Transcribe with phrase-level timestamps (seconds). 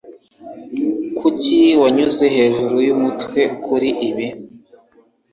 [1.17, 4.27] Kuki wanyuze hejuru yumutwe kuri ibi?